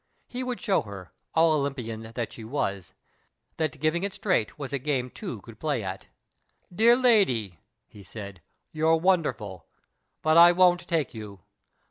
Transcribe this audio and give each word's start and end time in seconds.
He 0.27 0.41
would 0.41 0.57
sliow 0.57 0.83
her, 0.85 1.11
all 1.35 1.53
Olympian 1.53 2.01
though 2.15 2.25
she 2.27 2.43
was, 2.43 2.95
that 3.57 3.79
giving 3.79 4.01
it 4.01 4.15
straight 4.15 4.57
was 4.57 4.73
a 4.73 4.79
game 4.79 5.11
two 5.11 5.41
could 5.41 5.59
play 5.59 5.83
at." 5.83 6.07
Dear 6.75 6.95
lady," 6.95 7.59
he 7.87 8.01
said," 8.01 8.41
you're 8.73 8.95
wonderful. 8.97 9.67
But 10.23 10.37
I 10.39 10.53
won't 10.53 10.87
take 10.87 11.13
you. 11.13 11.41